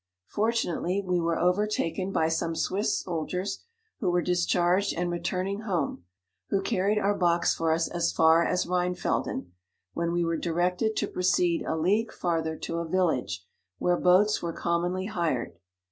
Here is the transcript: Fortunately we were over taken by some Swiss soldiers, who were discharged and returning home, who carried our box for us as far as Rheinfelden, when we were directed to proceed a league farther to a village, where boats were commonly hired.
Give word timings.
Fortunately 0.29 1.03
we 1.05 1.19
were 1.19 1.37
over 1.37 1.67
taken 1.67 2.11
by 2.11 2.27
some 2.27 2.55
Swiss 2.55 2.97
soldiers, 2.97 3.59
who 3.99 4.09
were 4.09 4.23
discharged 4.23 4.95
and 4.97 5.11
returning 5.11 5.59
home, 5.59 6.05
who 6.49 6.63
carried 6.63 6.97
our 6.97 7.13
box 7.13 7.53
for 7.53 7.71
us 7.71 7.87
as 7.87 8.11
far 8.11 8.43
as 8.43 8.65
Rheinfelden, 8.65 9.51
when 9.93 10.11
we 10.11 10.25
were 10.25 10.37
directed 10.37 10.95
to 10.95 11.07
proceed 11.07 11.61
a 11.67 11.77
league 11.77 12.11
farther 12.11 12.55
to 12.55 12.79
a 12.79 12.87
village, 12.89 13.45
where 13.77 13.95
boats 13.95 14.41
were 14.41 14.53
commonly 14.53 15.05
hired. 15.05 15.59